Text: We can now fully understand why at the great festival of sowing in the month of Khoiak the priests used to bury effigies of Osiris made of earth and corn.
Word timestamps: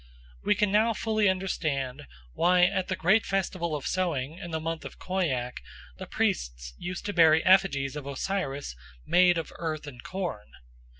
We 0.43 0.55
can 0.55 0.71
now 0.71 0.93
fully 0.93 1.29
understand 1.29 2.07
why 2.33 2.63
at 2.63 2.87
the 2.87 2.95
great 2.95 3.23
festival 3.23 3.75
of 3.75 3.85
sowing 3.85 4.39
in 4.39 4.49
the 4.49 4.59
month 4.59 4.83
of 4.83 4.97
Khoiak 4.97 5.61
the 5.99 6.07
priests 6.07 6.73
used 6.79 7.05
to 7.05 7.13
bury 7.13 7.45
effigies 7.45 7.95
of 7.95 8.07
Osiris 8.07 8.75
made 9.05 9.37
of 9.37 9.53
earth 9.59 9.85
and 9.85 10.01
corn. 10.01 10.53